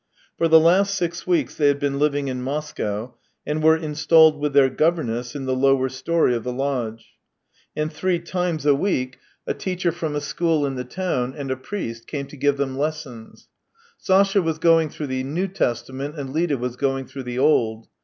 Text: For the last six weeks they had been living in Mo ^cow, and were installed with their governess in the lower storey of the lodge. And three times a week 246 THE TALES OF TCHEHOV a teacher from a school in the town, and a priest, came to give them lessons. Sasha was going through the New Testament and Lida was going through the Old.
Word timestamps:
For 0.35 0.47
the 0.47 0.59
last 0.59 0.95
six 0.95 1.27
weeks 1.27 1.53
they 1.53 1.67
had 1.67 1.77
been 1.77 1.99
living 1.99 2.27
in 2.27 2.41
Mo 2.41 2.57
^cow, 2.57 3.13
and 3.45 3.61
were 3.61 3.77
installed 3.77 4.39
with 4.39 4.51
their 4.51 4.67
governess 4.71 5.35
in 5.35 5.45
the 5.45 5.55
lower 5.55 5.89
storey 5.89 6.33
of 6.33 6.43
the 6.43 6.51
lodge. 6.51 7.11
And 7.75 7.93
three 7.93 8.17
times 8.17 8.65
a 8.65 8.73
week 8.73 9.19
246 9.45 9.45
THE 9.45 9.53
TALES 9.53 9.53
OF 9.53 9.53
TCHEHOV 9.53 9.55
a 9.55 9.61
teacher 9.75 9.91
from 9.99 10.15
a 10.15 10.19
school 10.21 10.65
in 10.65 10.73
the 10.75 10.83
town, 10.83 11.35
and 11.37 11.51
a 11.51 11.55
priest, 11.55 12.07
came 12.07 12.25
to 12.25 12.35
give 12.35 12.57
them 12.57 12.75
lessons. 12.79 13.47
Sasha 13.99 14.41
was 14.41 14.57
going 14.57 14.89
through 14.89 15.05
the 15.05 15.23
New 15.23 15.47
Testament 15.47 16.17
and 16.19 16.33
Lida 16.33 16.57
was 16.57 16.75
going 16.77 17.05
through 17.05 17.21
the 17.21 17.37
Old. 17.37 17.85